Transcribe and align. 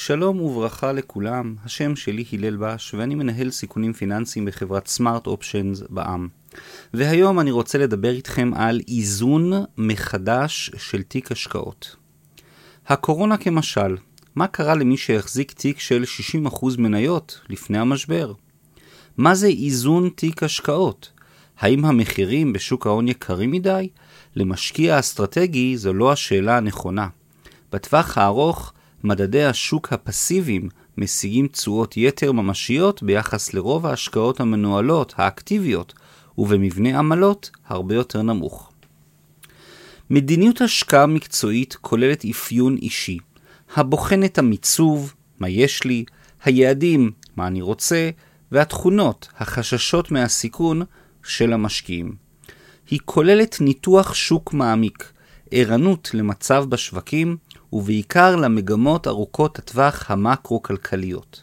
שלום 0.00 0.40
וברכה 0.40 0.92
לכולם, 0.92 1.54
השם 1.64 1.96
שלי 1.96 2.24
הלל 2.32 2.56
בש 2.56 2.94
ואני 2.94 3.14
מנהל 3.14 3.50
סיכונים 3.50 3.92
פיננסיים 3.92 4.44
בחברת 4.44 4.86
סמארט 4.86 5.26
אופשנס 5.26 5.82
בע"מ. 5.90 6.28
והיום 6.94 7.40
אני 7.40 7.50
רוצה 7.50 7.78
לדבר 7.78 8.10
איתכם 8.10 8.50
על 8.54 8.80
איזון 8.88 9.52
מחדש 9.78 10.70
של 10.76 11.02
תיק 11.02 11.32
השקעות. 11.32 11.96
הקורונה 12.86 13.36
כמשל, 13.36 13.96
מה 14.34 14.46
קרה 14.46 14.74
למי 14.74 14.96
שהחזיק 14.96 15.52
תיק 15.52 15.80
של 15.80 16.04
60% 16.46 16.66
מניות 16.78 17.40
לפני 17.48 17.78
המשבר? 17.78 18.32
מה 19.16 19.34
זה 19.34 19.46
איזון 19.46 20.10
תיק 20.14 20.42
השקעות? 20.42 21.10
האם 21.58 21.84
המחירים 21.84 22.52
בשוק 22.52 22.86
ההון 22.86 23.08
יקרים 23.08 23.50
מדי? 23.50 23.88
למשקיע 24.36 24.98
אסטרטגי 24.98 25.76
זו 25.76 25.92
לא 25.92 26.12
השאלה 26.12 26.56
הנכונה. 26.56 27.08
בטווח 27.72 28.18
הארוך, 28.18 28.72
מדדי 29.04 29.44
השוק 29.44 29.92
הפסיביים 29.92 30.68
משיגים 30.98 31.48
תשואות 31.48 31.96
יתר 31.96 32.32
ממשיות 32.32 33.02
ביחס 33.02 33.54
לרוב 33.54 33.86
ההשקעות 33.86 34.40
המנוהלות, 34.40 35.14
האקטיביות, 35.16 35.94
ובמבנה 36.38 36.98
עמלות 36.98 37.50
הרבה 37.66 37.94
יותר 37.94 38.22
נמוך. 38.22 38.72
מדיניות 40.10 40.60
השקעה 40.60 41.06
מקצועית 41.06 41.76
כוללת 41.80 42.24
אפיון 42.24 42.76
אישי, 42.76 43.18
הבוחן 43.76 44.24
את 44.24 44.38
המיצוב, 44.38 45.14
מה 45.38 45.48
יש 45.48 45.84
לי, 45.84 46.04
היעדים, 46.44 47.10
מה 47.36 47.46
אני 47.46 47.62
רוצה, 47.62 48.10
והתכונות, 48.52 49.28
החששות 49.38 50.10
מהסיכון 50.10 50.82
של 51.24 51.52
המשקיעים. 51.52 52.14
היא 52.90 53.00
כוללת 53.04 53.60
ניתוח 53.60 54.14
שוק 54.14 54.54
מעמיק, 54.54 55.12
ערנות 55.50 56.10
למצב 56.14 56.64
בשווקים, 56.68 57.36
ובעיקר 57.72 58.36
למגמות 58.36 59.06
ארוכות 59.06 59.58
הטווח 59.58 60.10
המקרו-כלכליות. 60.10 61.42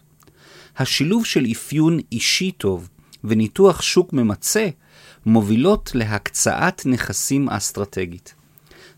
השילוב 0.78 1.26
של 1.26 1.46
אפיון 1.52 2.00
אישי 2.12 2.52
טוב 2.52 2.90
וניתוח 3.24 3.82
שוק 3.82 4.14
ממצה 4.14 4.68
מובילות 5.26 5.92
להקצאת 5.96 6.86
נכסים 6.86 7.50
אסטרטגית. 7.50 8.34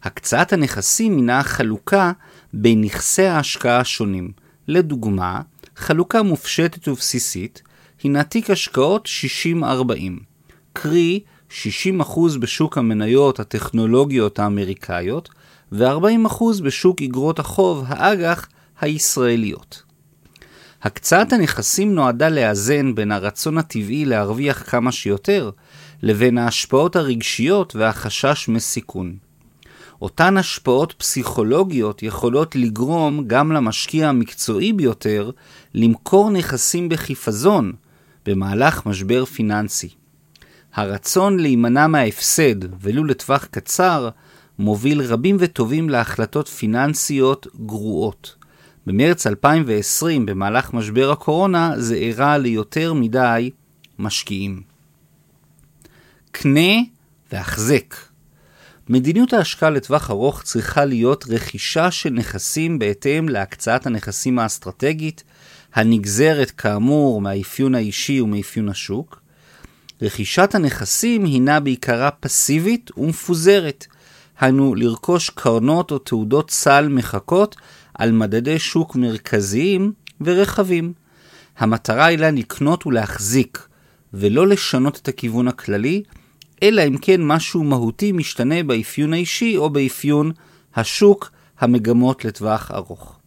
הקצאת 0.04 0.54
הנכסים 0.54 1.16
הינה 1.18 1.44
חלוקה 1.44 2.12
בין 2.54 2.82
נכסי 2.82 3.26
ההשקעה 3.26 3.80
השונים. 3.80 4.32
לדוגמה, 4.68 5.42
חלוקה 5.76 6.24
מופשטת 6.24 6.88
ובסיסית 6.88 7.62
הינה 8.04 8.24
תיק 8.24 8.50
השקעות 8.50 9.08
60-40, 9.62 9.64
קרי 10.74 11.20
60% 11.50 11.54
בשוק 12.40 12.78
המניות 12.78 13.40
הטכנולוגיות 13.40 14.40
האמריקאיות 14.40 15.30
ו-40% 15.72 16.44
בשוק 16.64 17.02
אגרות 17.02 17.40
החוב 17.40 17.84
האג"ח 17.88 18.48
הישראליות. 18.82 19.84
הקצאת 20.82 21.34
הנכסים 21.34 21.96
נועדה 21.96 22.30
לאזן 22.30 22.96
בין 22.96 23.12
הרצון 23.12 23.58
הטבעי 23.58 24.06
להרוויח 24.06 24.64
כמה 24.70 24.92
שיותר, 24.92 25.52
לבין 26.04 26.38
ההשפעות 26.38 26.96
הרגשיות 26.96 27.76
והחשש 27.76 28.50
מסיכון. 28.50 29.18
אותן 30.02 30.38
השפעות 30.38 30.94
פסיכולוגיות 30.98 32.04
יכולות 32.04 32.56
לגרום 32.56 33.28
גם 33.28 33.52
למשקיע 33.52 34.10
המקצועי 34.10 34.74
ביותר 34.74 35.32
למכור 35.74 36.32
נכסים 36.32 36.90
בחיפזון 36.90 37.74
במהלך 38.26 38.86
משבר 38.86 39.26
פיננסי. 39.26 39.90
הרצון 40.74 41.40
להימנע 41.40 41.88
מההפסד, 41.88 42.82
ולו 42.82 43.04
לטווח 43.04 43.46
קצר, 43.46 44.10
מוביל 44.60 45.02
רבים 45.02 45.38
וטובים 45.40 45.90
להחלטות 45.90 46.48
פיננסיות 46.48 47.48
גרועות. 47.66 48.36
במרץ 48.86 49.28
2020, 49.28 50.26
במהלך 50.26 50.74
משבר 50.74 51.12
הקורונה, 51.12 51.74
זה 51.78 51.96
אירע 51.96 52.38
ליותר 52.38 52.94
מדי 52.94 53.50
משקיעים. 54.00 54.62
קנה 56.32 56.82
והחזק. 57.32 57.96
מדיניות 58.90 59.34
ההשקעה 59.34 59.70
לטווח 59.70 60.10
ארוך 60.10 60.44
צריכה 60.44 60.86
להיות 60.86 61.26
רכישה 61.30 61.92
של 61.92 62.10
נכסים 62.10 62.80
בהתאם 62.80 63.30
להקצאת 63.30 63.86
הנכסים 63.86 64.40
האסטרטגית, 64.40 65.24
הנגזרת 65.74 66.52
כאמור 66.52 67.22
מהאפיון 67.22 67.76
האישי 67.76 68.22
ומאפיון 68.22 68.70
השוק. 68.70 69.22
רכישת 70.02 70.56
הנכסים 70.56 71.26
הינה 71.26 71.60
בעיקרה 71.60 72.12
פסיבית 72.12 72.92
ומפוזרת, 72.98 73.88
היינו 74.40 74.76
לרכוש 74.76 75.30
קרנות 75.30 75.92
או 75.92 75.98
תעודות 75.98 76.52
סל 76.52 76.88
מחכות 76.88 77.56
על 77.94 78.12
מדדי 78.12 78.60
שוק 78.60 78.96
מרכזיים 78.96 79.92
ורחבים. 80.22 80.94
המטרה 81.58 82.06
היא 82.06 82.20
לה 82.20 82.32
לקנות 82.32 82.88
ולהחזיק, 82.88 83.68
ולא 84.14 84.48
לשנות 84.48 84.98
את 84.98 85.08
הכיוון 85.08 85.48
הכללי, 85.48 86.04
אלא 86.64 86.82
אם 86.88 86.98
כן 86.98 87.22
משהו 87.22 87.64
מהותי 87.64 88.12
משתנה 88.12 88.64
באפיון 88.64 89.14
האישי 89.14 89.58
או 89.58 89.70
באפיון 89.70 90.32
השוק, 90.76 91.32
המגמות 91.60 92.26
לטווח 92.26 92.72
ארוך. 92.72 93.20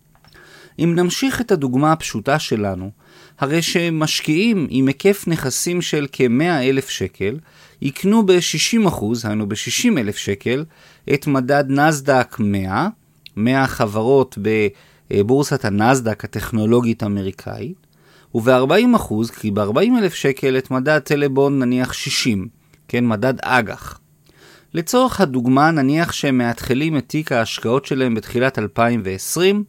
אם 0.78 0.94
נמשיך 0.94 1.40
את 1.40 1.52
הדוגמה 1.52 1.92
הפשוטה 1.92 2.38
שלנו, 2.38 2.90
הרי 3.38 3.62
שמשקיעים 3.62 4.66
עם 4.70 4.86
היקף 4.86 5.24
נכסים 5.26 5.82
של 5.82 6.06
כ-100 6.12 6.62
אלף 6.62 6.88
שקל, 6.88 7.38
יקנו 7.82 8.26
ב-60%, 8.26 9.04
היינו 9.24 9.48
ב-60 9.48 9.98
אלף 9.98 10.16
שקל, 10.16 10.64
את 11.14 11.26
מדד 11.26 11.64
נסדק 11.68 12.36
100, 12.38 12.88
100 13.36 13.66
חברות 13.66 14.38
בבורסת 15.10 15.64
הנסדק 15.64 16.24
הטכנולוגית 16.24 17.02
האמריקאית, 17.02 17.86
וב-40%, 18.34 19.32
כי 19.40 19.50
ב-40 19.50 19.98
אלף 19.98 20.14
שקל 20.14 20.58
את 20.58 20.70
מדד 20.70 20.98
טלבון 20.98 21.58
נניח 21.58 21.92
60, 21.92 22.48
כן, 22.88 23.06
מדד 23.06 23.34
אג"ח. 23.42 23.98
לצורך 24.74 25.20
הדוגמה, 25.20 25.70
נניח 25.70 26.12
שהם 26.12 26.38
מאתחלים 26.38 26.96
את 26.96 27.04
תיק 27.06 27.32
ההשקעות 27.32 27.86
שלהם 27.86 28.14
בתחילת 28.14 28.58
2020, 28.58 29.64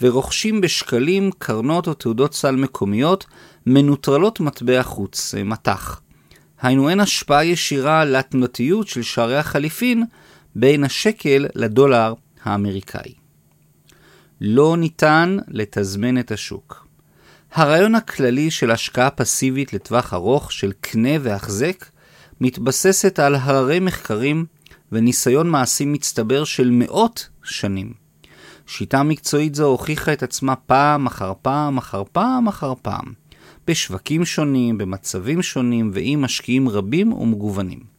ורוכשים 0.00 0.60
בשקלים 0.60 1.30
קרנות 1.38 1.88
או 1.88 1.94
תעודות 1.94 2.34
סל 2.34 2.56
מקומיות 2.56 3.26
מנוטרלות 3.66 4.40
מטבע 4.40 4.82
חוץ, 4.82 5.34
מטח. 5.44 6.00
היינו 6.62 6.88
אין 6.88 7.00
השפעה 7.00 7.44
ישירה 7.44 8.04
לתנותיות 8.04 8.88
של 8.88 9.02
שערי 9.02 9.36
החליפין 9.36 10.04
בין 10.58 10.84
השקל 10.84 11.46
לדולר 11.54 12.14
האמריקאי. 12.42 13.14
לא 14.40 14.76
ניתן 14.76 15.36
לתזמן 15.48 16.18
את 16.18 16.30
השוק. 16.30 16.86
הרעיון 17.52 17.94
הכללי 17.94 18.50
של 18.50 18.70
השקעה 18.70 19.10
פסיבית 19.10 19.72
לטווח 19.72 20.14
ארוך 20.14 20.52
של 20.52 20.72
קנה 20.80 21.10
והחזק 21.20 21.84
מתבססת 22.40 23.18
על 23.18 23.34
הררי 23.34 23.80
מחקרים 23.80 24.46
וניסיון 24.92 25.50
מעשי 25.50 25.84
מצטבר 25.84 26.44
של 26.44 26.70
מאות 26.72 27.28
שנים. 27.44 27.92
שיטה 28.66 29.02
מקצועית 29.02 29.54
זו 29.54 29.66
הוכיחה 29.66 30.12
את 30.12 30.22
עצמה 30.22 30.56
פעם 30.56 31.06
אחר 31.06 31.32
פעם 31.42 31.78
אחר 31.78 32.02
פעם 32.12 32.48
אחר 32.48 32.72
פעם, 32.82 33.12
בשווקים 33.66 34.24
שונים, 34.24 34.78
במצבים 34.78 35.42
שונים 35.42 35.90
ועם 35.94 36.22
משקיעים 36.22 36.68
רבים 36.68 37.12
ומגוונים. 37.12 37.95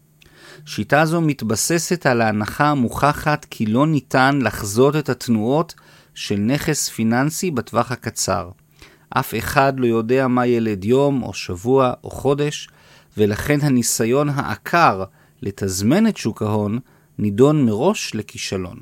שיטה 0.66 1.06
זו 1.06 1.22
מתבססת 1.22 2.06
על 2.06 2.22
ההנחה 2.22 2.70
המוכחת 2.70 3.46
כי 3.50 3.66
לא 3.66 3.88
ניתן 3.88 4.40
לחזות 4.42 4.96
את 4.96 5.10
התנועות 5.10 5.74
של 6.16 6.36
נכס 6.36 6.90
פיננסי 6.90 7.52
בטווח 7.52 7.92
הקצר. 7.92 8.50
אף 9.10 9.34
אחד 9.38 9.74
לא 9.78 9.86
יודע 9.86 10.28
מה 10.28 10.48
ילד 10.48 10.86
יום 10.86 11.24
או 11.24 11.34
שבוע 11.34 11.94
או 12.04 12.10
חודש, 12.10 12.70
ולכן 13.18 13.58
הניסיון 13.62 14.30
העקר 14.30 15.04
לתזמן 15.42 16.08
את 16.08 16.18
שוק 16.18 16.42
ההון 16.42 16.80
נידון 17.18 17.66
מראש 17.66 18.16
לכישלון. 18.16 18.78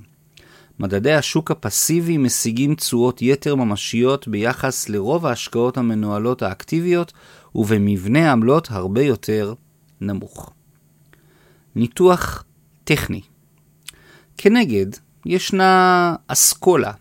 מדדי 0.79 1.13
השוק 1.13 1.51
הפסיבי 1.51 2.17
משיגים 2.17 2.75
תשואות 2.75 3.21
יתר 3.21 3.55
ממשיות 3.55 4.27
ביחס 4.27 4.89
לרוב 4.89 5.25
ההשקעות 5.25 5.77
המנוהלות 5.77 6.41
האקטיביות 6.41 7.13
ובמבנה 7.55 8.31
עמלות 8.31 8.67
הרבה 8.71 9.01
יותר 9.01 9.53
נמוך. 10.01 10.53
ניתוח 11.75 12.43
טכני 12.83 13.21
כנגד, 14.37 14.85
ישנה 15.25 16.15
אסכולה, 16.27 16.91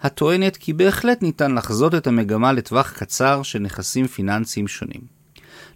הטוענת 0.00 0.56
כי 0.56 0.72
בהחלט 0.72 1.22
ניתן 1.22 1.54
לחזות 1.54 1.94
את 1.94 2.06
המגמה 2.06 2.52
לטווח 2.52 2.92
קצר 2.92 3.42
של 3.42 3.58
נכסים 3.58 4.06
פיננסיים 4.06 4.68
שונים. 4.68 5.00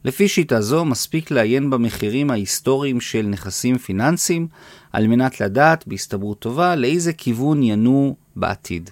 לפי 0.05 0.29
שיטה 0.29 0.61
זו 0.61 0.85
מספיק 0.85 1.31
לעיין 1.31 1.71
במחירים 1.71 2.31
ההיסטוריים 2.31 3.01
של 3.01 3.23
נכסים 3.23 3.79
פיננסיים 3.79 4.49
על 4.93 5.07
מנת 5.07 5.41
לדעת 5.41 5.87
בהסתברות 5.87 6.39
טובה 6.39 6.77
לאיזה 6.77 7.13
כיוון 7.13 7.63
ינועו 7.63 8.17
בעתיד. 8.37 8.91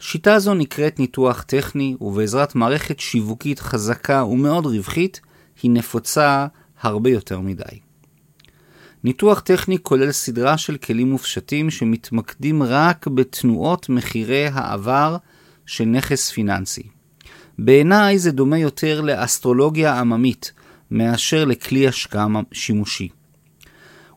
שיטה 0.00 0.38
זו 0.38 0.54
נקראת 0.54 0.98
ניתוח 0.98 1.42
טכני 1.42 1.96
ובעזרת 2.00 2.54
מערכת 2.54 3.00
שיווקית 3.00 3.60
חזקה 3.60 4.24
ומאוד 4.24 4.66
רווחית 4.66 5.20
היא 5.62 5.70
נפוצה 5.70 6.46
הרבה 6.80 7.10
יותר 7.10 7.40
מדי. 7.40 7.91
ניתוח 9.04 9.40
טכני 9.40 9.78
כולל 9.82 10.12
סדרה 10.12 10.58
של 10.58 10.76
כלים 10.76 11.10
מופשטים 11.10 11.70
שמתמקדים 11.70 12.62
רק 12.62 13.06
בתנועות 13.06 13.88
מחירי 13.88 14.46
העבר 14.46 15.16
של 15.66 15.84
נכס 15.84 16.30
פיננסי. 16.30 16.82
בעיניי 17.58 18.18
זה 18.18 18.32
דומה 18.32 18.58
יותר 18.58 19.00
לאסטרולוגיה 19.00 20.00
עממית 20.00 20.52
מאשר 20.90 21.44
לכלי 21.44 21.88
השקעה 21.88 22.26
שימושי. 22.52 23.08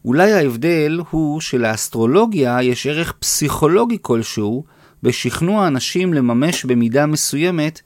אולי 0.05 0.33
ההבדל 0.33 0.99
הוא 1.09 1.41
שלאסטרולוגיה 1.41 2.63
יש 2.63 2.87
ערך 2.87 3.11
פסיכולוגי 3.11 3.97
כלשהו 4.01 4.63
בשכנוע 5.03 5.67
אנשים 5.67 6.13
לממש 6.13 6.65
במידה 6.65 7.05
מסוימת 7.05 7.81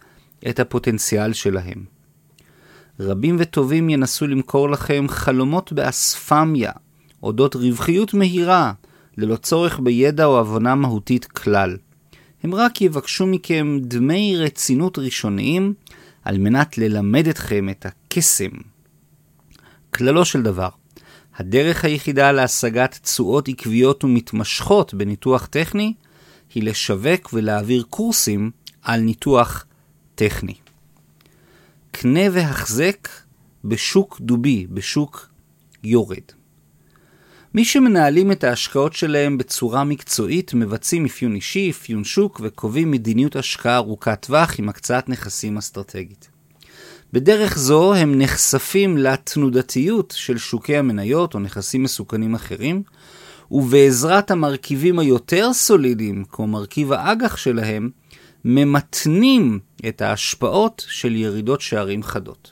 את 0.49 0.59
הפוטנציאל 0.59 1.33
שלהם. 1.33 1.85
רבים 2.99 3.35
וטובים 3.39 3.89
ינסו 3.89 4.27
למכור 4.27 4.69
לכם 4.69 5.05
חלומות 5.09 5.73
באספמיה, 5.73 6.71
אודות 7.23 7.55
רווחיות 7.55 8.13
מהירה, 8.13 8.73
ללא 9.17 9.35
צורך 9.35 9.79
בידע 9.79 10.25
או 10.25 10.39
הבנה 10.39 10.75
מהותית 10.75 11.25
כלל. 11.25 11.77
הם 12.43 12.55
רק 12.55 12.81
יבקשו 12.81 13.27
מכם 13.27 13.77
דמי 13.81 14.37
רצינות 14.37 14.99
ראשוניים 14.99 15.73
על 16.23 16.37
מנת 16.37 16.77
ללמד 16.77 17.27
אתכם 17.27 17.69
את 17.69 17.85
הקסם. 17.85 18.49
כללו 19.93 20.25
של 20.25 20.41
דבר, 20.41 20.69
הדרך 21.35 21.85
היחידה 21.85 22.31
להשגת 22.31 22.99
תשואות 23.03 23.47
עקביות 23.47 24.03
ומתמשכות 24.03 24.93
בניתוח 24.93 25.45
טכני 25.45 25.93
היא 26.55 26.63
לשווק 26.63 27.29
ולהעביר 27.33 27.83
קורסים 27.89 28.51
על 28.81 28.99
ניתוח 28.99 29.65
טכני. 30.15 30.55
קנה 31.91 32.21
והחזק 32.31 33.07
בשוק 33.65 34.19
דובי, 34.21 34.67
בשוק 34.69 35.29
יורד. 35.83 36.38
מי 37.53 37.65
שמנהלים 37.65 38.31
את 38.31 38.43
ההשקעות 38.43 38.93
שלהם 38.93 39.37
בצורה 39.37 39.83
מקצועית 39.83 40.53
מבצעים 40.53 41.05
אפיון 41.05 41.35
אישי, 41.35 41.71
אפיון 41.71 42.03
שוק 42.03 42.41
וקובעים 42.43 42.91
מדיניות 42.91 43.35
השקעה 43.35 43.77
ארוכת 43.77 44.25
טווח 44.25 44.59
עם 44.59 44.69
הקצאת 44.69 45.09
נכסים 45.09 45.57
אסטרטגית. 45.57 46.29
בדרך 47.13 47.57
זו 47.57 47.93
הם 47.93 48.21
נחשפים 48.21 48.97
לתנודתיות 48.97 50.13
של 50.17 50.37
שוקי 50.37 50.77
המניות 50.77 51.33
או 51.33 51.39
נכסים 51.39 51.83
מסוכנים 51.83 52.35
אחרים, 52.35 52.83
ובעזרת 53.51 54.31
המרכיבים 54.31 54.99
היותר 54.99 55.53
סולידיים, 55.53 56.23
כמו 56.31 56.47
מרכיב 56.47 56.91
האג"ח 56.91 57.37
שלהם, 57.37 57.89
ממתנים 58.45 59.59
את 59.87 60.01
ההשפעות 60.01 60.85
של 60.87 61.15
ירידות 61.15 61.61
שערים 61.61 62.03
חדות. 62.03 62.51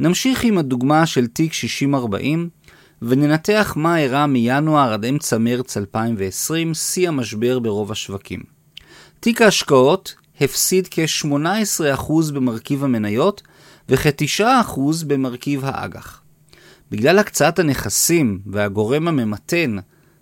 נמשיך 0.00 0.44
עם 0.44 0.58
הדוגמה 0.58 1.06
של 1.06 1.26
תיק 1.26 1.52
6040 1.52 2.48
וננתח 3.02 3.72
מה 3.76 3.98
אירע 3.98 4.26
מינואר 4.26 4.92
עד 4.92 5.04
אמצע 5.04 5.38
מרץ 5.38 5.76
2020, 5.76 6.74
שיא 6.74 7.08
המשבר 7.08 7.58
ברוב 7.58 7.92
השווקים. 7.92 8.40
תיק 9.20 9.42
ההשקעות 9.42 10.14
הפסיד 10.40 10.88
כ-18% 10.90 12.12
במרכיב 12.34 12.84
המניות 12.84 13.42
וכ-9% 13.88 14.80
במרכיב 15.06 15.64
האג"ח. 15.64 16.22
בגלל 16.90 17.18
הקצאת 17.18 17.58
הנכסים 17.58 18.40
והגורם 18.46 19.08
הממתן 19.08 19.76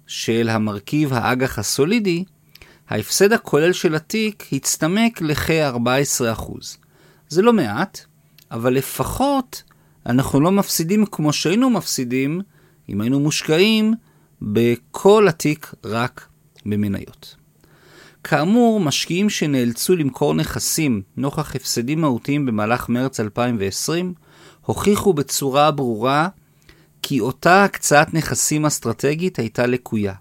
של 0.07 0.49
המרכיב 0.49 1.13
האג"ח 1.13 1.59
הסולידי, 1.59 2.25
ההפסד 2.89 3.33
הכולל 3.33 3.73
של 3.73 3.95
התיק 3.95 4.45
הצטמק 4.53 5.21
לכ-14%. 5.21 6.53
זה 7.29 7.43
לא 7.43 7.53
מעט, 7.53 8.01
אבל 8.51 8.75
לפחות 8.75 9.63
אנחנו 10.07 10.41
לא 10.41 10.53
מפסידים 10.53 11.07
כמו 11.07 11.33
שהיינו 11.33 11.71
מפסידים 11.71 12.41
אם 12.88 13.00
היינו 13.00 13.20
מושקעים 13.20 13.94
בכל 14.43 15.29
התיק 15.29 15.75
רק 15.85 16.26
במניות. 16.67 17.37
כאמור, 18.25 18.81
משקיעים 18.81 19.31
שנאלצו 19.31 19.96
למכור 19.96 20.35
נכסים 20.35 21.02
נוכח 21.17 21.56
הפסדים 21.56 22.00
מהותיים 22.00 22.46
במהלך 22.46 22.88
מרץ 22.88 23.20
2020, 23.20 24.14
הוכיחו 24.61 25.12
בצורה 25.12 25.70
ברורה 25.70 26.29
כי 27.02 27.20
אותה 27.20 27.64
הקצאת 27.64 28.14
נכסים 28.14 28.67
אסטרטגית 28.67 29.38
הייתה 29.38 29.67
לקויה. 29.67 30.14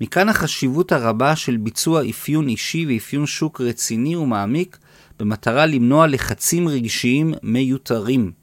מכאן 0.00 0.28
החשיבות 0.28 0.92
הרבה 0.92 1.36
של 1.36 1.56
ביצוע 1.56 2.02
אפיון 2.10 2.48
אישי 2.48 2.86
ואפיון 2.88 3.26
שוק 3.26 3.60
רציני 3.60 4.16
ומעמיק 4.16 4.78
במטרה 5.18 5.66
למנוע 5.66 6.06
לחצים 6.06 6.68
רגשיים 6.68 7.34
מיותרים. 7.42 8.39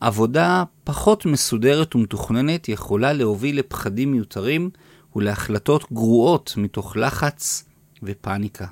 עבודה 0.00 0.64
פחות 0.84 1.26
מסודרת 1.26 1.94
ומתוכננת 1.94 2.68
יכולה 2.68 3.12
להוביל 3.12 3.58
לפחדים 3.58 4.12
מיותרים 4.12 4.70
ולהחלטות 5.16 5.92
גרועות 5.92 6.54
מתוך 6.56 6.96
לחץ 6.96 7.64
ופאניקה. 8.02 8.66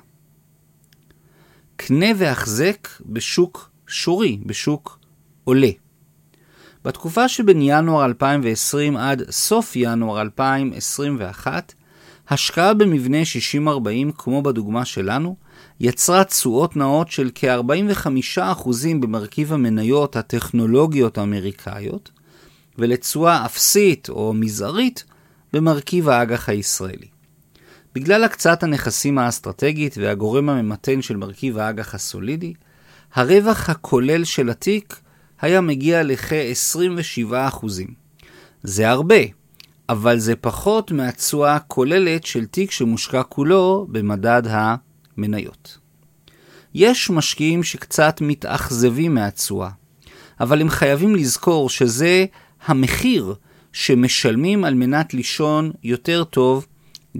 קנה 1.75 2.05
והחזק 2.17 2.87
בשוק 3.05 3.69
שורי, 3.87 4.39
בשוק 4.45 4.99
עולה. 5.43 5.69
בתקופה 6.85 7.27
שבין 7.27 7.61
ינואר 7.61 8.05
2020 8.05 8.97
עד 8.97 9.31
סוף 9.31 9.75
ינואר 9.75 10.21
2021, 10.21 11.73
השקעה 12.29 12.73
במבנה 12.73 13.17
60-40, 13.65 13.67
כמו 14.17 14.41
בדוגמה 14.41 14.85
שלנו, 14.85 15.35
יצרה 15.79 16.23
תשואות 16.23 16.75
נאות 16.75 17.11
של 17.11 17.29
כ-45% 17.35 18.69
במרכיב 18.99 19.53
המניות 19.53 20.15
הטכנולוגיות 20.15 21.17
האמריקאיות, 21.17 22.11
ולתשואה 22.77 23.45
אפסית 23.45 24.09
או 24.09 24.33
מזערית 24.33 25.03
במרכיב 25.53 26.09
האג"ח 26.09 26.49
הישראלי. 26.49 27.07
בגלל 27.95 28.23
הקצאת 28.23 28.63
הנכסים 28.63 29.17
האסטרטגית 29.17 29.97
והגורם 29.97 30.49
הממתן 30.49 31.01
של 31.01 31.17
מרכיב 31.17 31.57
האג"ח 31.57 31.95
הסולידי, 31.95 32.53
הרווח 33.13 33.69
הכולל 33.69 34.23
של 34.23 34.49
התיק 34.49 34.99
היה 35.41 35.61
מגיע 35.61 36.03
לכ-27%. 36.03 37.33
זה 38.63 38.89
הרבה, 38.89 39.15
אבל 39.89 40.19
זה 40.19 40.35
פחות 40.35 40.91
מהתשואה 40.91 41.55
הכוללת 41.55 42.25
של 42.25 42.45
תיק 42.45 42.71
שמושקע 42.71 43.23
כולו 43.23 43.87
במדד 43.89 44.43
המניות. 45.17 45.77
יש 46.73 47.09
משקיעים 47.09 47.63
שקצת 47.63 48.21
מתאכזבים 48.21 49.15
מהתשואה, 49.15 49.69
אבל 50.39 50.61
הם 50.61 50.69
חייבים 50.69 51.15
לזכור 51.15 51.69
שזה 51.69 52.25
המחיר 52.65 53.35
שמשלמים 53.73 54.63
על 54.63 54.73
מנת 54.73 55.13
לישון 55.13 55.71
יותר 55.83 56.23
טוב 56.23 56.67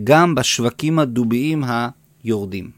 גם 0.03 0.35
בשווקים 0.35 0.99
הדוביים 0.99 1.63
היורדים. 2.23 2.71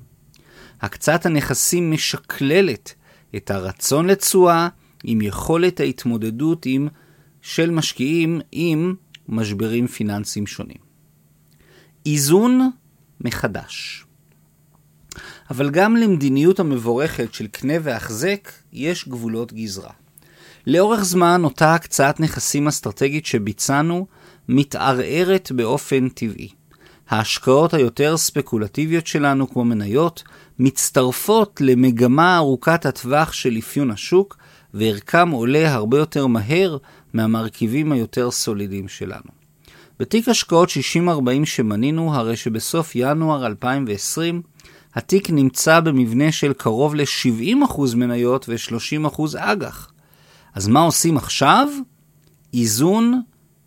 הקצאת 0.81 1.25
הנכסים 1.25 1.91
משקללת 1.91 2.93
את 3.36 3.51
הרצון 3.51 4.07
לתשואה 4.07 4.67
עם 5.03 5.22
יכולת 5.22 5.79
ההתמודדות 5.79 6.65
עם, 6.65 6.88
של 7.41 7.72
משקיעים 7.72 8.41
עם 8.51 8.95
משברים 9.27 9.88
פיננסיים 9.88 10.48
שונים. 10.48 10.77
איזון 12.05 12.69
מחדש. 13.22 14.05
אבל 15.49 15.69
גם 15.69 15.95
למדיניות 15.95 16.59
המבורכת 16.59 17.33
של 17.33 17.47
קנה 17.47 17.73
והחזק 17.83 18.51
יש 18.73 19.07
גבולות 19.07 19.53
גזרה. 19.53 19.91
לאורך 20.67 21.03
זמן 21.03 21.41
אותה 21.43 21.75
הקצאת 21.75 22.19
נכסים 22.19 22.67
אסטרטגית 22.67 23.25
שביצענו 23.25 24.07
מתערערת 24.49 25.51
באופן 25.51 26.09
טבעי. 26.09 26.49
ההשקעות 27.09 27.73
היותר 27.73 28.17
ספקולטיביות 28.17 29.07
שלנו, 29.07 29.49
כמו 29.49 29.65
מניות, 29.65 30.23
מצטרפות 30.59 31.61
למגמה 31.61 32.37
ארוכת 32.37 32.85
הטווח 32.85 33.33
של 33.33 33.57
אפיון 33.59 33.91
השוק, 33.91 34.37
וערכם 34.73 35.29
עולה 35.29 35.73
הרבה 35.73 35.97
יותר 35.97 36.27
מהר 36.27 36.77
מהמרכיבים 37.13 37.91
היותר 37.91 38.31
סולידיים 38.31 38.87
שלנו. 38.87 39.45
בתיק 39.99 40.29
השקעות 40.29 40.69
60-40 40.69 41.45
שמנינו, 41.45 42.15
הרי 42.15 42.35
שבסוף 42.35 42.91
ינואר 42.95 43.45
2020, 43.45 44.41
התיק 44.95 45.29
נמצא 45.29 45.79
במבנה 45.79 46.31
של 46.31 46.53
קרוב 46.53 46.95
ל-70% 46.95 47.95
מניות 47.95 48.49
ו-30% 48.49 49.21
אג"ח. 49.37 49.91
אז 50.53 50.67
מה 50.67 50.79
עושים 50.79 51.17
עכשיו? 51.17 51.67
איזון 52.53 53.21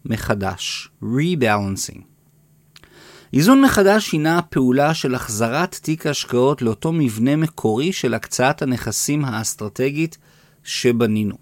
מחדש, 0.05 0.89
rebalancing. 1.03 2.01
איזון 3.33 3.63
מחדש 3.63 4.13
הינה 4.13 4.43
פעולה 4.43 4.95
של 4.95 5.15
החזרת 5.15 5.75
תיק 5.83 6.07
ההשקעות 6.07 6.63
לאותו 6.63 6.93
מבנה 6.93 7.37
מקורי 7.37 7.93
של 7.93 8.15
הקצאת 8.15 8.63
הנכסים 8.63 9.25
האסטרטגית 9.25 10.19
שבנינו. 10.65 11.35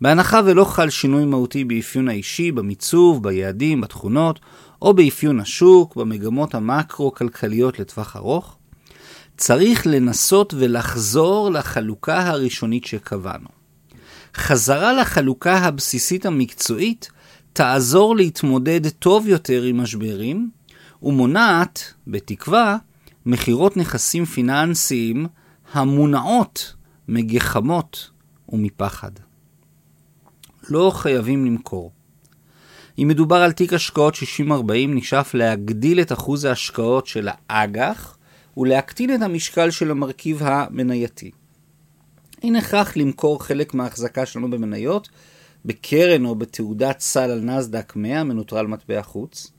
בהנחה 0.00 0.40
ולא 0.44 0.64
חל 0.64 0.90
שינוי 0.90 1.24
מהותי 1.24 1.64
באפיון 1.64 2.08
האישי, 2.08 2.52
במיצוב, 2.52 3.22
ביעדים, 3.22 3.80
בתכונות, 3.80 4.40
או 4.82 4.94
באפיון 4.94 5.40
השוק, 5.40 5.96
במגמות 5.96 6.54
המקרו-כלכליות 6.54 7.78
לטווח 7.78 8.16
ארוך, 8.16 8.55
צריך 9.36 9.86
לנסות 9.86 10.54
ולחזור 10.58 11.50
לחלוקה 11.50 12.26
הראשונית 12.26 12.84
שקבענו. 12.84 13.48
חזרה 14.34 14.92
לחלוקה 14.92 15.58
הבסיסית 15.58 16.26
המקצועית 16.26 17.08
תעזור 17.52 18.16
להתמודד 18.16 18.88
טוב 18.88 19.28
יותר 19.28 19.62
עם 19.62 19.80
משברים, 19.80 20.50
ומונעת, 21.02 21.94
בתקווה, 22.06 22.76
מכירות 23.26 23.76
נכסים 23.76 24.24
פיננסיים 24.24 25.26
המונעות 25.72 26.74
מגחמות 27.08 28.10
ומפחד. 28.48 29.10
לא 30.68 30.92
חייבים 30.94 31.46
למכור. 31.46 31.92
אם 32.98 33.08
מדובר 33.08 33.36
על 33.36 33.52
תיק 33.52 33.72
השקעות 33.72 34.14
60-40, 34.14 34.18
נשאף 34.88 35.34
להגדיל 35.34 36.00
את 36.00 36.12
אחוז 36.12 36.44
ההשקעות 36.44 37.06
של 37.06 37.28
האג"ח 37.48 38.15
ולהקטין 38.56 39.14
את 39.14 39.22
המשקל 39.22 39.70
של 39.70 39.90
המרכיב 39.90 40.42
המנייתי. 40.42 41.30
אין 42.42 42.56
הכרח 42.56 42.96
למכור 42.96 43.44
חלק 43.44 43.74
מההחזקה 43.74 44.26
שלנו 44.26 44.50
במניות 44.50 45.08
בקרן 45.64 46.24
או 46.24 46.34
בתעודת 46.34 47.00
סל 47.00 47.30
על 47.30 47.40
נסדק 47.40 47.92
100 47.96 48.24
מנוטרל 48.24 48.66
מטבע 48.66 49.02
חוץ, 49.02 49.52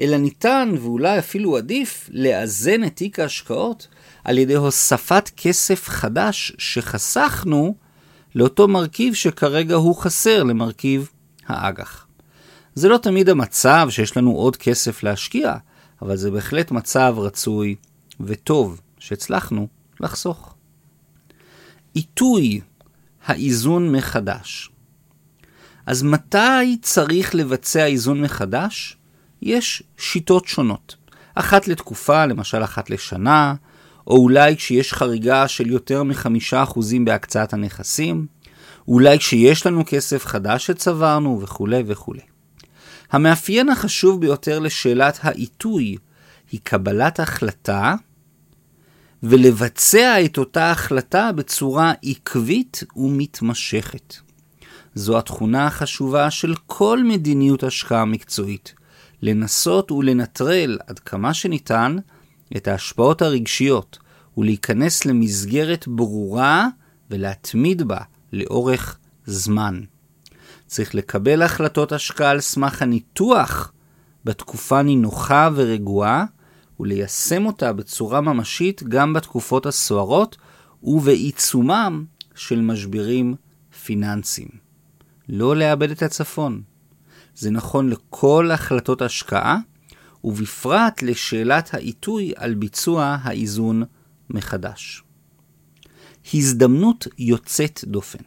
אלא 0.00 0.16
ניתן 0.16 0.74
ואולי 0.80 1.18
אפילו 1.18 1.56
עדיף 1.56 2.10
לאזן 2.12 2.84
את 2.84 2.96
תיק 2.96 3.18
ההשקעות 3.18 3.88
על 4.24 4.38
ידי 4.38 4.54
הוספת 4.54 5.30
כסף 5.36 5.88
חדש 5.88 6.52
שחסכנו 6.58 7.74
לאותו 8.34 8.68
מרכיב 8.68 9.14
שכרגע 9.14 9.74
הוא 9.74 9.96
חסר 9.96 10.42
למרכיב 10.42 11.08
האג"ח. 11.46 12.06
זה 12.74 12.88
לא 12.88 12.96
תמיד 12.96 13.28
המצב 13.28 13.86
שיש 13.90 14.16
לנו 14.16 14.30
עוד 14.32 14.56
כסף 14.56 15.02
להשקיע, 15.02 15.54
אבל 16.02 16.16
זה 16.16 16.30
בהחלט 16.30 16.70
מצב 16.70 17.14
רצוי 17.18 17.74
וטוב 18.22 18.80
שהצלחנו 18.98 19.68
לחסוך. 20.00 20.54
עיתוי 21.94 22.60
האיזון 23.26 23.92
מחדש. 23.92 24.70
אז 25.86 26.02
מתי 26.02 26.76
צריך 26.82 27.34
לבצע 27.34 27.86
איזון 27.86 28.20
מחדש? 28.20 28.96
יש 29.42 29.82
שיטות 29.96 30.46
שונות. 30.46 30.96
אחת 31.34 31.68
לתקופה, 31.68 32.26
למשל 32.26 32.64
אחת 32.64 32.90
לשנה, 32.90 33.54
או 34.06 34.16
אולי 34.16 34.56
כשיש 34.56 34.92
חריגה 34.92 35.48
של 35.48 35.70
יותר 35.70 36.02
מחמישה 36.02 36.62
אחוזים 36.62 37.04
בהקצאת 37.04 37.52
הנכסים, 37.52 38.26
אולי 38.88 39.18
כשיש 39.18 39.66
לנו 39.66 39.82
כסף 39.86 40.26
חדש 40.26 40.66
שצברנו 40.66 41.40
וכולי 41.42 41.82
וכולי. 41.86 42.20
המאפיין 43.10 43.68
החשוב 43.68 44.20
ביותר 44.20 44.58
לשאלת 44.58 45.18
העיתוי 45.22 45.96
היא 46.52 46.60
קבלת 46.62 47.20
החלטה 47.20 47.94
ולבצע 49.22 50.24
את 50.24 50.38
אותה 50.38 50.70
החלטה 50.70 51.32
בצורה 51.32 51.92
עקבית 52.02 52.84
ומתמשכת. 52.96 54.16
זו 54.94 55.18
התכונה 55.18 55.66
החשובה 55.66 56.30
של 56.30 56.54
כל 56.66 57.02
מדיניות 57.04 57.62
השקעה 57.62 58.04
מקצועית, 58.04 58.74
לנסות 59.22 59.92
ולנטרל 59.92 60.78
עד 60.86 60.98
כמה 60.98 61.34
שניתן 61.34 61.96
את 62.56 62.68
ההשפעות 62.68 63.22
הרגשיות 63.22 63.98
ולהיכנס 64.36 65.04
למסגרת 65.04 65.88
ברורה 65.88 66.68
ולהתמיד 67.10 67.82
בה 67.82 68.00
לאורך 68.32 68.98
זמן. 69.26 69.80
צריך 70.66 70.94
לקבל 70.94 71.42
החלטות 71.42 71.92
השקעה 71.92 72.30
על 72.30 72.40
סמך 72.40 72.82
הניתוח 72.82 73.72
בתקופה 74.24 74.82
נינוחה 74.82 75.48
ורגועה, 75.54 76.24
וליישם 76.80 77.46
אותה 77.46 77.72
בצורה 77.72 78.20
ממשית 78.20 78.82
גם 78.82 79.12
בתקופות 79.12 79.66
הסוערות 79.66 80.36
ובעיצומם 80.82 82.04
של 82.34 82.60
משברים 82.60 83.34
פיננסיים. 83.84 84.48
לא 85.28 85.56
לאבד 85.56 85.90
את 85.90 86.02
הצפון. 86.02 86.62
זה 87.34 87.50
נכון 87.50 87.88
לכל 87.88 88.50
החלטות 88.50 89.02
השקעה, 89.02 89.58
ובפרט 90.24 91.02
לשאלת 91.02 91.74
העיתוי 91.74 92.32
על 92.36 92.54
ביצוע 92.54 93.16
האיזון 93.22 93.82
מחדש. 94.30 95.02
הזדמנות 96.34 97.06
יוצאת 97.18 97.80
דופן. 97.84 98.18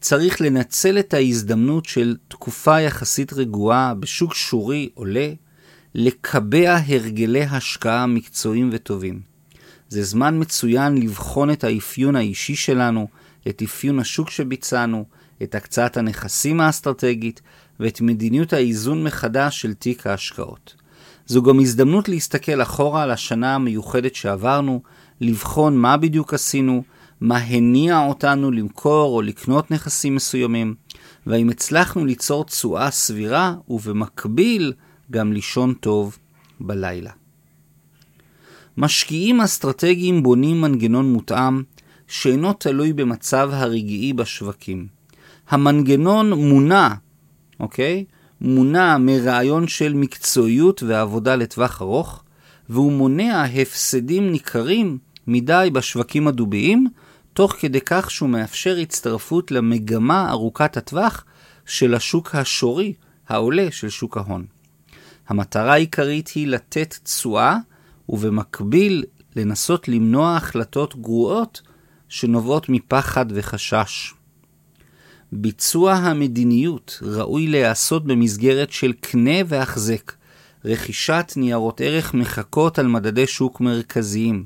צריך 0.00 0.40
לנצל 0.40 0.98
את 0.98 1.14
ההזדמנות 1.14 1.84
של 1.84 2.16
תקופה 2.28 2.80
יחסית 2.80 3.32
רגועה 3.32 3.94
בשוק 3.94 4.34
שורי 4.34 4.88
עולה, 4.94 5.32
לקבע 5.94 6.76
הרגלי 6.86 7.42
השקעה 7.42 8.06
מקצועיים 8.06 8.70
וטובים. 8.72 9.20
זה 9.88 10.02
זמן 10.02 10.40
מצוין 10.40 10.98
לבחון 10.98 11.50
את 11.50 11.64
האפיון 11.64 12.16
האישי 12.16 12.54
שלנו, 12.54 13.08
את 13.48 13.62
אפיון 13.62 13.98
השוק 13.98 14.30
שביצענו, 14.30 15.04
את 15.42 15.54
הקצאת 15.54 15.96
הנכסים 15.96 16.60
האסטרטגית 16.60 17.40
ואת 17.80 18.00
מדיניות 18.00 18.52
האיזון 18.52 19.04
מחדש 19.04 19.60
של 19.60 19.74
תיק 19.74 20.06
ההשקעות. 20.06 20.74
זו 21.26 21.42
גם 21.42 21.60
הזדמנות 21.60 22.08
להסתכל 22.08 22.62
אחורה 22.62 23.02
על 23.02 23.10
השנה 23.10 23.54
המיוחדת 23.54 24.14
שעברנו, 24.14 24.82
לבחון 25.20 25.76
מה 25.76 25.96
בדיוק 25.96 26.34
עשינו, 26.34 26.82
מה 27.20 27.36
הניע 27.36 27.98
אותנו 27.98 28.50
למכור 28.50 29.16
או 29.16 29.22
לקנות 29.22 29.70
נכסים 29.70 30.14
מסוימים, 30.14 30.74
והאם 31.26 31.48
הצלחנו 31.48 32.04
ליצור 32.04 32.44
תשואה 32.44 32.90
סבירה 32.90 33.54
ובמקביל 33.68 34.72
גם 35.10 35.32
לישון 35.32 35.74
טוב 35.74 36.18
בלילה. 36.60 37.10
משקיעים 38.76 39.40
אסטרטגיים 39.40 40.22
בונים 40.22 40.60
מנגנון 40.60 41.12
מותאם 41.12 41.62
שאינו 42.08 42.52
תלוי 42.52 42.92
במצב 42.92 43.50
הרגעי 43.52 44.12
בשווקים. 44.12 44.86
המנגנון 45.48 46.32
מונע, 46.32 46.88
אוקיי? 47.60 48.04
מונע 48.40 48.98
מרעיון 48.98 49.68
של 49.68 49.94
מקצועיות 49.94 50.82
ועבודה 50.82 51.36
לטווח 51.36 51.82
ארוך, 51.82 52.22
והוא 52.68 52.92
מונע 52.92 53.44
הפסדים 53.44 54.32
ניכרים 54.32 54.98
מדי 55.26 55.68
בשווקים 55.72 56.28
הדוביים, 56.28 56.86
תוך 57.32 57.52
כדי 57.60 57.80
כך 57.80 58.10
שהוא 58.10 58.28
מאפשר 58.28 58.76
הצטרפות 58.76 59.50
למגמה 59.50 60.30
ארוכת 60.30 60.76
הטווח 60.76 61.24
של 61.66 61.94
השוק 61.94 62.34
השורי, 62.34 62.92
העולה 63.28 63.66
של 63.70 63.88
שוק 63.88 64.16
ההון. 64.16 64.59
המטרה 65.30 65.72
העיקרית 65.72 66.28
היא 66.28 66.46
לתת 66.46 66.94
תשואה, 67.02 67.56
ובמקביל 68.08 69.04
לנסות 69.36 69.88
למנוע 69.88 70.36
החלטות 70.36 70.96
גרועות 70.96 71.62
שנובעות 72.08 72.68
מפחד 72.68 73.26
וחשש. 73.34 74.14
ביצוע 75.32 75.92
המדיניות 75.92 76.98
ראוי 77.02 77.46
להיעשות 77.46 78.04
במסגרת 78.04 78.70
של 78.70 78.92
קנה 78.92 79.38
והחזק, 79.46 80.12
רכישת 80.64 81.32
ניירות 81.36 81.80
ערך 81.80 82.14
מחכות 82.14 82.78
על 82.78 82.86
מדדי 82.86 83.26
שוק 83.26 83.60
מרכזיים, 83.60 84.44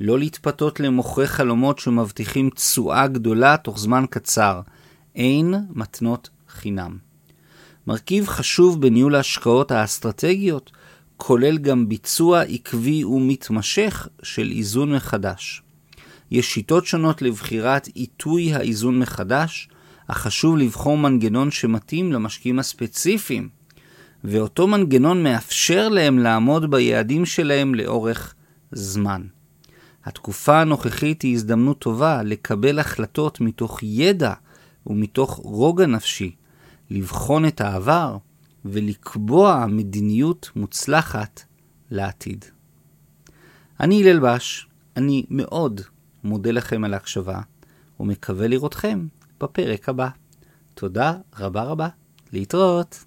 לא 0.00 0.18
להתפתות 0.18 0.80
למוכרי 0.80 1.26
חלומות 1.26 1.78
שמבטיחים 1.78 2.50
תשואה 2.50 3.06
גדולה 3.06 3.56
תוך 3.56 3.78
זמן 3.78 4.04
קצר, 4.10 4.60
אין 5.14 5.54
מתנות 5.70 6.30
חינם. 6.48 7.11
מרכיב 7.86 8.26
חשוב 8.26 8.80
בניהול 8.80 9.14
ההשקעות 9.14 9.70
האסטרטגיות 9.70 10.70
כולל 11.16 11.58
גם 11.58 11.88
ביצוע 11.88 12.42
עקבי 12.42 13.04
ומתמשך 13.04 14.08
של 14.22 14.52
איזון 14.56 14.94
מחדש. 14.94 15.62
יש 16.30 16.54
שיטות 16.54 16.86
שונות 16.86 17.22
לבחירת 17.22 17.86
עיתוי 17.94 18.54
האיזון 18.54 18.98
מחדש, 18.98 19.68
אך 20.06 20.18
חשוב 20.18 20.56
לבחור 20.56 20.98
מנגנון 20.98 21.50
שמתאים 21.50 22.12
למשקיעים 22.12 22.58
הספציפיים, 22.58 23.48
ואותו 24.24 24.66
מנגנון 24.66 25.22
מאפשר 25.22 25.88
להם 25.88 26.18
לעמוד 26.18 26.70
ביעדים 26.70 27.26
שלהם 27.26 27.74
לאורך 27.74 28.34
זמן. 28.72 29.22
התקופה 30.04 30.60
הנוכחית 30.60 31.22
היא 31.22 31.34
הזדמנות 31.34 31.78
טובה 31.78 32.22
לקבל 32.22 32.78
החלטות 32.78 33.40
מתוך 33.40 33.78
ידע 33.82 34.32
ומתוך 34.86 35.30
רוגע 35.30 35.86
נפשי, 35.86 36.34
לבחון 36.92 37.46
את 37.46 37.60
העבר 37.60 38.16
ולקבוע 38.64 39.66
מדיניות 39.66 40.50
מוצלחת 40.56 41.42
לעתיד. 41.90 42.44
אני 43.80 44.02
הלל 44.02 44.20
בש, 44.20 44.68
אני 44.96 45.24
מאוד 45.30 45.80
מודה 46.24 46.50
לכם 46.50 46.84
על 46.84 46.94
ההקשבה, 46.94 47.40
ומקווה 48.00 48.48
לראותכם 48.48 49.06
בפרק 49.40 49.88
הבא. 49.88 50.08
תודה 50.74 51.14
רבה 51.38 51.62
רבה, 51.62 51.88
להתראות. 52.32 53.04